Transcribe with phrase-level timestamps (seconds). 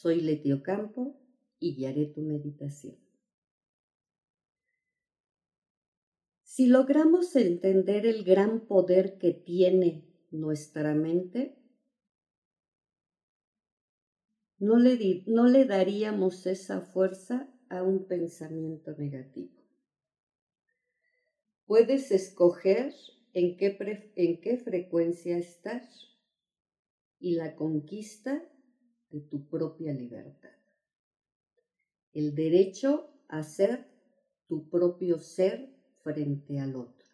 [0.00, 1.20] Soy Letio Campo
[1.58, 2.96] y guiaré tu meditación.
[6.44, 11.58] Si logramos entender el gran poder que tiene nuestra mente,
[14.58, 19.64] no le, no le daríamos esa fuerza a un pensamiento negativo.
[21.66, 22.94] Puedes escoger
[23.32, 26.06] en qué, en qué frecuencia estás
[27.18, 28.48] y la conquista
[29.10, 30.56] de tu propia libertad.
[32.12, 33.86] El derecho a ser
[34.46, 37.08] tu propio ser frente al otro.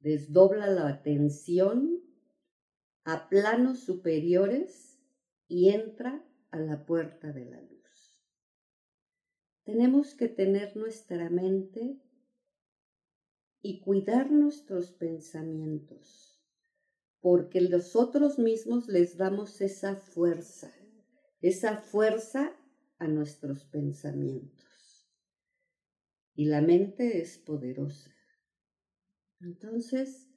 [0.00, 2.02] Desdobla la atención
[3.04, 5.00] a planos superiores
[5.48, 7.76] y entra a la puerta de la luz.
[9.64, 12.00] Tenemos que tener nuestra mente
[13.62, 16.35] y cuidar nuestros pensamientos,
[17.20, 20.72] porque nosotros mismos les damos esa fuerza,
[21.40, 22.56] esa fuerza
[22.98, 25.10] a nuestros pensamientos.
[26.34, 28.14] Y la mente es poderosa.
[29.40, 30.28] Entonces,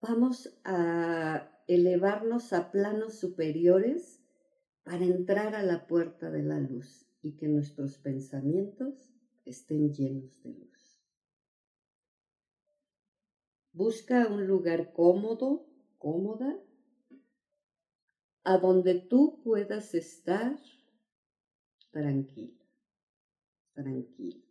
[0.00, 4.20] vamos a elevarnos a planos superiores
[4.84, 9.12] para entrar a la puerta de la luz y que nuestros pensamientos
[9.44, 10.72] estén llenos de luz.
[13.72, 15.71] Busca un lugar cómodo,
[16.02, 16.60] cómoda,
[18.42, 20.58] a donde tú puedas estar
[21.92, 22.58] tranquila,
[23.72, 24.44] tranquilo.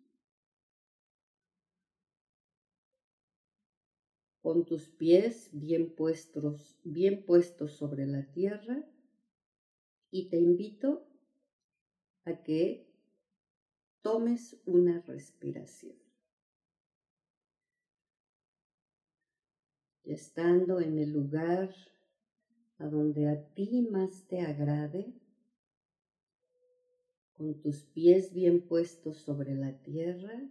[4.41, 8.87] Con tus pies bien puestos, bien puestos sobre la tierra
[10.09, 11.05] y te invito
[12.23, 12.87] a que
[14.01, 16.10] tomes una respiración.
[20.11, 21.73] Estando en el lugar
[22.77, 25.13] a donde a ti más te agrade,
[27.33, 30.49] con tus pies bien puestos sobre la tierra,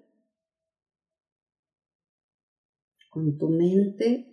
[3.10, 4.26] con tu mente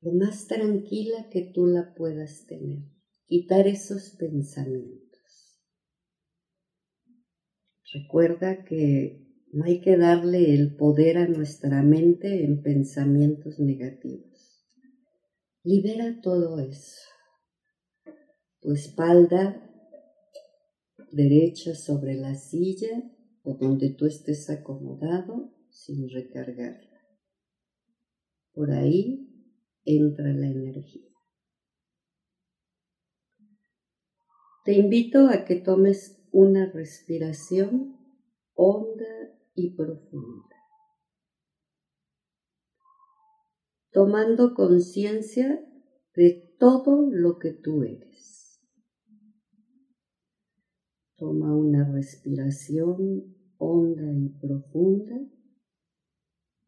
[0.00, 2.82] lo más tranquila que tú la puedas tener,
[3.26, 5.12] quitar esos pensamientos.
[7.92, 14.31] Recuerda que no hay que darle el poder a nuestra mente en pensamientos negativos.
[15.64, 17.00] Libera todo eso.
[18.60, 19.68] Tu espalda
[21.12, 23.02] derecha sobre la silla
[23.44, 27.00] o donde tú estés acomodado sin recargarla.
[28.52, 29.28] Por ahí
[29.84, 31.10] entra la energía.
[34.64, 37.98] Te invito a que tomes una respiración
[38.54, 40.61] honda y profunda.
[43.92, 45.64] Tomando conciencia
[46.14, 48.60] de todo lo que tú eres.
[51.16, 55.20] Toma una respiración honda y profunda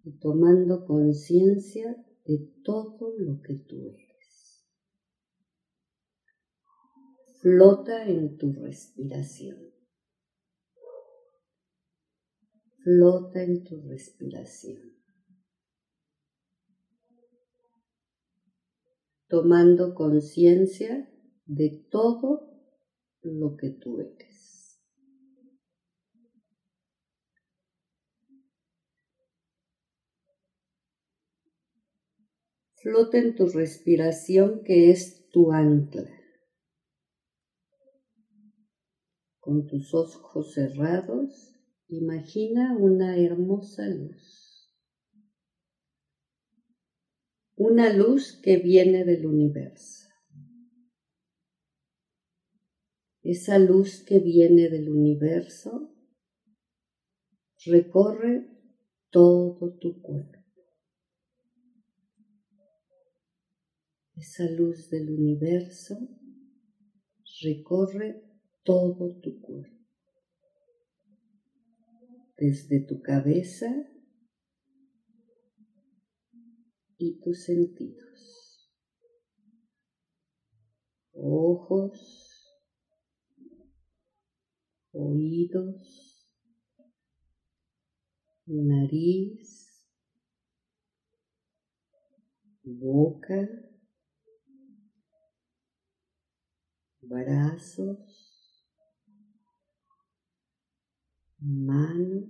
[0.04, 4.64] y tomando conciencia de todo lo que tú eres.
[7.40, 9.74] Flota en tu respiración.
[12.84, 14.93] flota en tu respiración.
[19.28, 21.10] Tomando conciencia
[21.46, 22.50] de todo
[23.22, 24.80] lo que tú eres.
[32.74, 36.10] Flota en tu respiración que es tu ancla.
[39.40, 41.54] Con tus ojos cerrados,
[41.88, 44.43] Imagina una hermosa luz.
[47.56, 50.08] Una luz que viene del universo.
[53.22, 55.94] Esa luz que viene del universo
[57.64, 58.48] recorre
[59.10, 60.38] todo tu cuerpo.
[64.16, 65.98] Esa luz del universo
[67.40, 68.22] recorre
[68.62, 69.74] todo tu cuerpo
[72.36, 73.72] desde tu cabeza
[76.98, 78.70] y tus sentidos,
[81.12, 82.44] ojos,
[84.92, 86.28] oídos,
[88.46, 89.88] nariz,
[92.62, 93.48] boca,
[97.00, 98.64] brazos,
[101.38, 102.24] manos,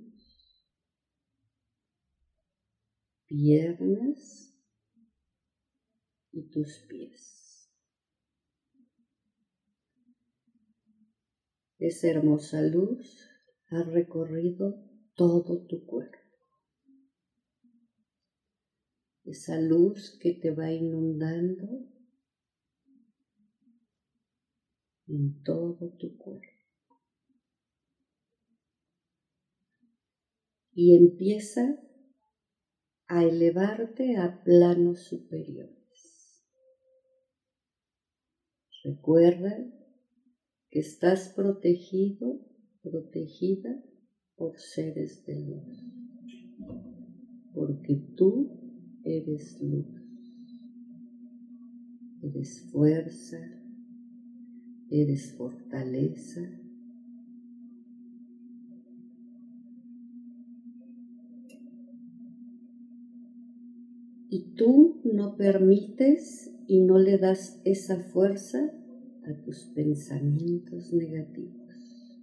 [3.27, 4.54] piernas
[6.35, 7.71] y tus pies.
[11.79, 13.29] Esa hermosa luz
[13.69, 14.83] ha recorrido
[15.15, 16.19] todo tu cuerpo.
[19.25, 21.69] Esa luz que te va inundando
[25.07, 26.49] en todo tu cuerpo.
[30.73, 31.79] Y empieza
[33.07, 35.84] a elevarte a planos superiores.
[38.85, 39.65] Recuerda
[40.69, 42.39] que estás protegido,
[42.83, 43.81] protegida
[44.37, 45.83] por seres de luz,
[47.55, 48.51] porque tú
[49.03, 49.87] eres luz,
[52.23, 53.39] eres fuerza,
[54.91, 56.64] eres fortaleza.
[64.35, 68.59] Y tú no permites y no le das esa fuerza
[69.23, 72.19] a tus pensamientos negativos.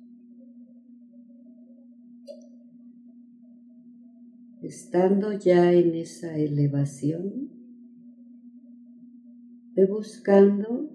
[4.62, 7.50] Estando ya en esa elevación,
[9.74, 10.90] ve buscando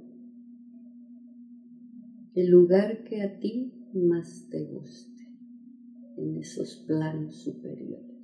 [2.35, 5.31] el lugar que a ti más te guste
[6.19, 8.16] en esos planos superiores,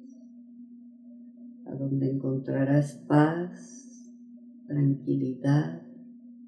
[1.72, 4.02] a donde encontrarás paz,
[4.66, 5.82] tranquilidad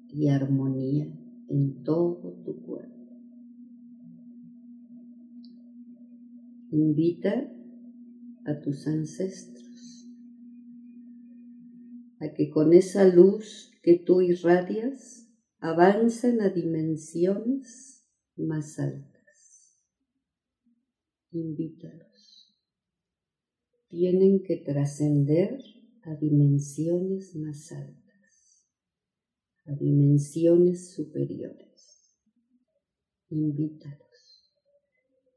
[0.09, 1.07] y armonía
[1.49, 2.93] en todo tu cuerpo.
[6.71, 7.51] Invita
[8.45, 9.65] a tus ancestros
[12.19, 15.27] a que con esa luz que tú irradias
[15.59, 18.05] avanzan a dimensiones
[18.35, 19.79] más altas.
[21.31, 22.14] Invítalos.
[23.87, 25.59] Tienen que trascender
[26.03, 28.67] a dimensiones más altas,
[29.65, 32.15] a dimensiones superiores.
[33.29, 34.51] Invítalos.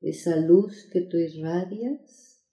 [0.01, 2.45] Esa luz que tú irradias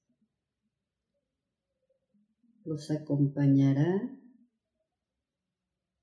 [2.63, 4.17] los acompañará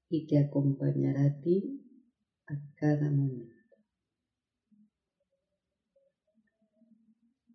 [0.09, 1.83] y te acompañará a ti
[2.47, 3.53] a cada momento.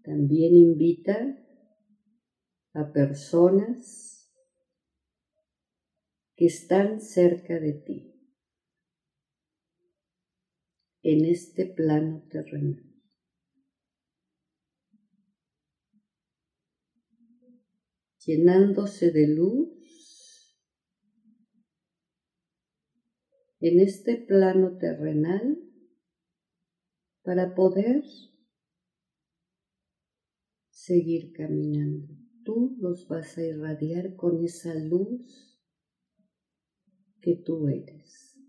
[0.04, 1.47] También invita
[2.78, 4.32] a personas
[6.36, 8.14] que están cerca de ti
[11.02, 12.84] en este plano terrenal.
[18.24, 20.60] llenándose de luz
[23.62, 25.58] en este plano terrenal
[27.24, 28.04] para poder
[30.70, 32.27] seguir caminando.
[32.48, 35.60] Tú los vas a irradiar con esa luz
[37.20, 38.40] que tú eres.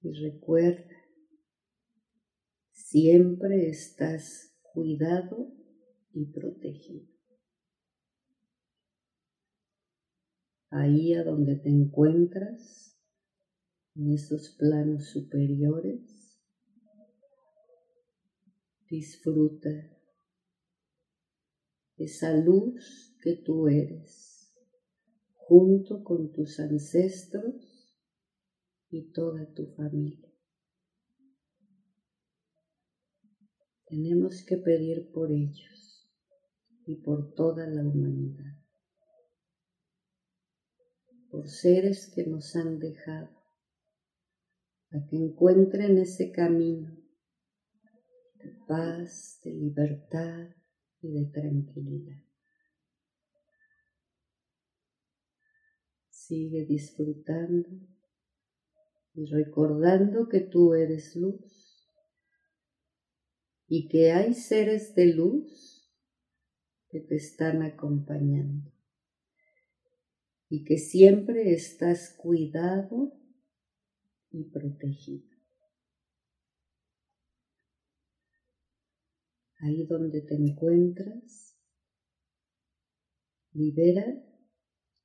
[0.00, 0.94] Y recuerda,
[2.70, 5.52] siempre estás cuidado
[6.12, 7.12] y protegido.
[10.70, 12.98] ahí a donde te encuentras,
[13.94, 16.23] en esos planos superiores,
[18.96, 19.70] disfruta
[21.96, 24.54] esa luz que tú eres,
[25.32, 27.98] junto con tus ancestros
[28.90, 30.32] y toda tu familia.
[33.86, 36.08] Tenemos que pedir por ellos
[36.86, 38.64] y por toda la humanidad
[41.34, 43.28] por seres que nos han dejado,
[44.92, 47.03] a que encuentren ese camino
[48.66, 50.48] paz, de libertad
[51.00, 52.22] y de tranquilidad.
[56.08, 57.68] Sigue disfrutando
[59.14, 61.88] y recordando que tú eres luz
[63.66, 65.90] y que hay seres de luz
[66.88, 68.72] que te están acompañando
[70.48, 73.12] y que siempre estás cuidado
[74.30, 75.33] y protegido.
[79.64, 81.58] Ahí donde te encuentras,
[83.52, 84.04] libera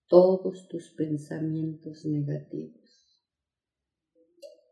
[0.08, 2.80] todos tus pensamientos negativos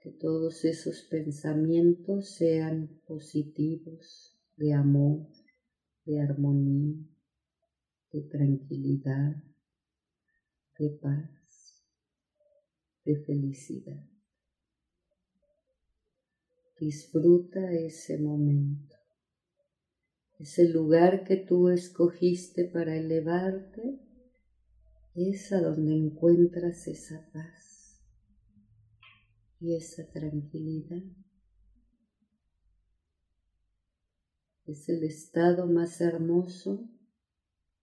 [0.01, 5.27] que todos esos pensamientos sean positivos, de amor,
[6.05, 6.97] de armonía,
[8.11, 9.43] de tranquilidad,
[10.77, 11.83] de paz,
[13.05, 14.05] de felicidad.
[16.79, 18.96] Disfruta ese momento,
[20.39, 23.99] ese lugar que tú escogiste para elevarte,
[25.15, 27.99] es a donde encuentras esa paz
[29.59, 31.01] y esa tranquilidad.
[34.65, 36.87] Es el estado más hermoso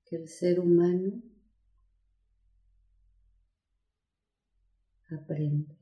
[0.05, 1.23] que el ser humano
[5.11, 5.77] aprende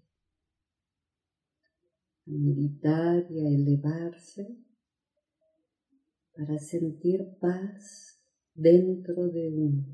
[2.27, 4.57] a meditar y a elevarse
[6.35, 8.21] para sentir paz
[8.55, 9.87] dentro de uno,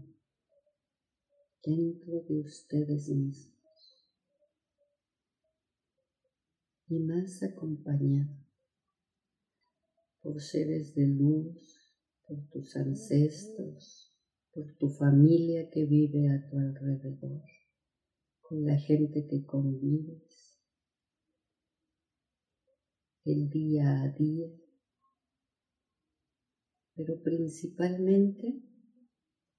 [1.64, 3.54] dentro de ustedes mismos.
[6.88, 8.38] Y más acompañado
[10.22, 11.94] por seres de luz,
[12.26, 14.14] por tus ancestros,
[14.52, 17.42] por tu familia que vive a tu alrededor,
[18.40, 20.58] con la gente que convives,
[23.24, 24.48] el día a día,
[26.98, 28.60] pero principalmente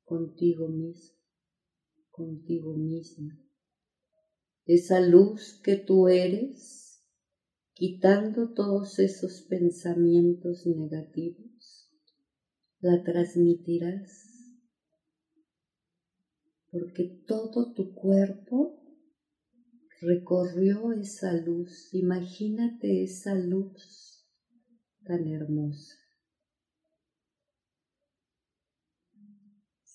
[0.04, 1.16] contigo mismo,
[2.10, 3.40] contigo misma.
[4.66, 7.02] Esa luz que tú eres,
[7.74, 11.90] quitando todos esos pensamientos negativos,
[12.82, 14.30] la transmitirás
[16.72, 18.84] porque todo tu cuerpo
[20.02, 21.94] recorrió esa luz.
[21.94, 24.28] Imagínate esa luz
[25.06, 25.99] tan hermosa.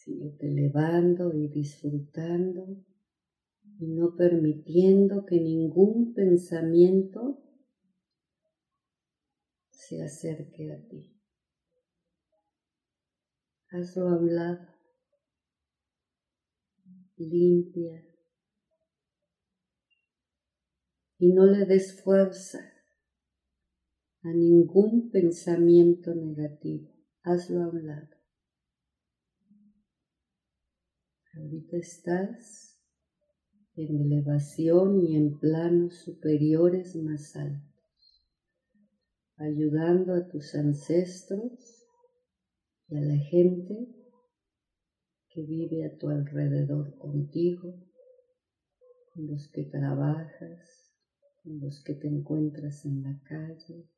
[0.04, 2.84] Síguete elevando y disfrutando
[3.78, 7.42] y no permitiendo que ningún pensamiento
[9.70, 11.18] se acerque a ti.
[13.70, 14.68] Hazlo a un lado,
[17.16, 18.04] limpia
[21.16, 22.60] y no le des fuerza
[24.20, 26.92] a ningún pensamiento negativo.
[27.22, 28.13] Hazlo a un lado.
[31.36, 32.80] Ahorita estás
[33.74, 38.24] en elevación y en planos superiores más altos,
[39.36, 41.88] ayudando a tus ancestros
[42.86, 43.88] y a la gente
[45.30, 47.74] que vive a tu alrededor contigo,
[49.12, 50.94] con los que trabajas,
[51.42, 53.88] con los que te encuentras en la calle.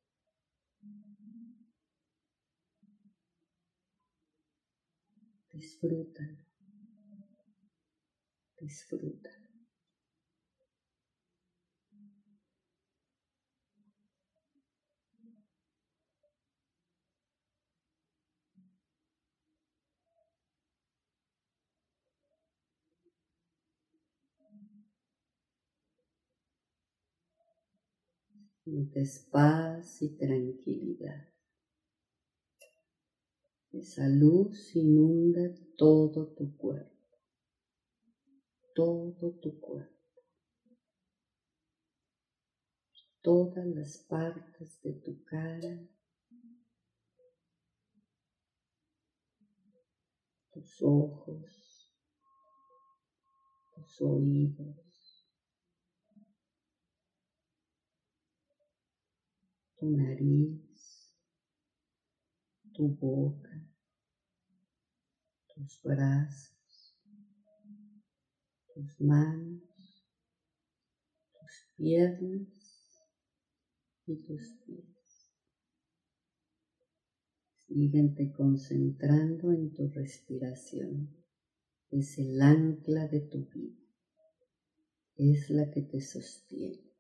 [5.53, 6.46] Disfruta,
[8.67, 9.31] disfruta.
[28.65, 31.29] Sientes paz y tranquilidad.
[33.71, 36.96] Esa luz inunda todo tu cuerpo,
[38.77, 40.23] todo tu cuerpo,
[43.23, 45.81] todas las partes de tu cara,
[50.53, 51.91] tus ojos,
[53.75, 55.27] tus oídos,
[59.77, 61.17] tu nariz,
[62.75, 63.59] tu boca,
[65.55, 66.56] tus brazos,
[68.77, 69.63] tus manos,
[71.33, 73.01] tus piernas
[74.07, 75.33] y tus pies.
[77.67, 81.09] Síguete concentrando en tu respiración.
[81.91, 83.81] Es el ancla de tu vida.
[85.17, 86.93] Es la que te sostiene.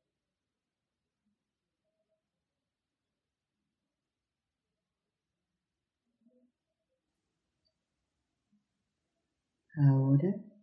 [9.75, 10.55] Ahora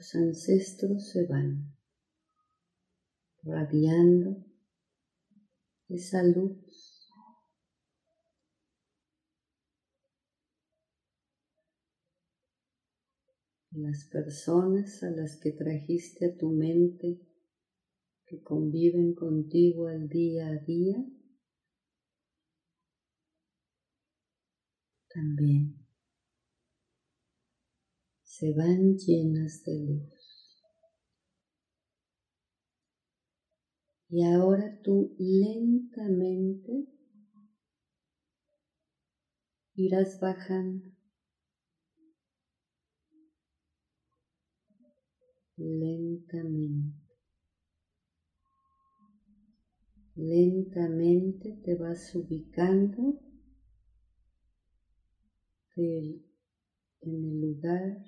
[0.00, 1.76] tus ancestros se van
[3.42, 4.46] radiando
[5.90, 7.06] esa luz
[13.72, 17.20] las personas a las que trajiste a tu mente
[18.24, 20.96] que conviven contigo al día a día
[25.10, 25.79] también
[28.40, 30.62] se van llenas de luz.
[34.08, 36.86] Y ahora tú lentamente
[39.74, 40.88] irás bajando.
[45.56, 46.98] Lentamente.
[50.14, 53.20] Lentamente te vas ubicando
[55.76, 56.24] en
[57.02, 57.98] el lugar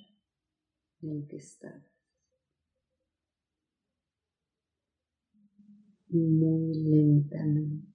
[1.03, 1.83] en que estás.
[6.09, 7.93] Muy lentamente.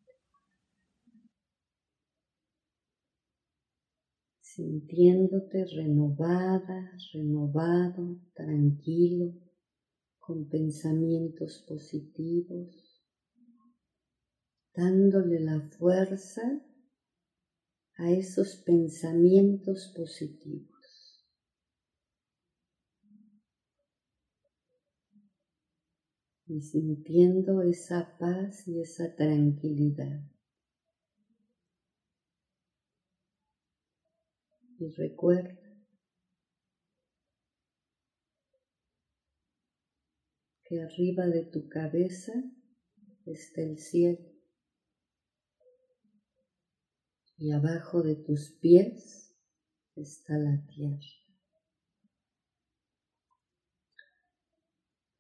[4.58, 9.36] sintiéndote renovada, renovado, tranquilo,
[10.18, 13.04] con pensamientos positivos,
[14.74, 16.42] dándole la fuerza
[17.98, 20.77] a esos pensamientos positivos.
[26.48, 30.22] Y sintiendo esa paz y esa tranquilidad.
[34.80, 35.60] Y recuerda
[40.64, 42.34] que arriba de tu cabeza
[43.26, 44.38] está el cielo
[47.38, 49.36] y abajo de tus pies
[49.96, 51.27] está la tierra.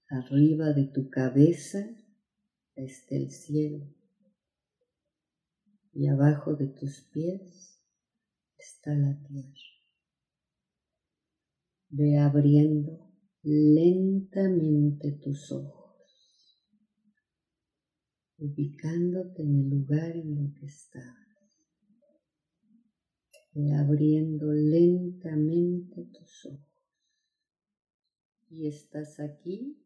[0.09, 1.79] Arriba de tu cabeza
[2.75, 3.85] está el cielo
[5.91, 7.81] y abajo de tus pies
[8.57, 9.51] está la tierra.
[11.89, 13.11] Ve abriendo
[13.43, 16.61] lentamente tus ojos,
[18.37, 21.17] ubicándote en el lugar en el que estás.
[23.51, 26.63] Ve abriendo lentamente tus ojos.
[28.49, 29.83] Y estás aquí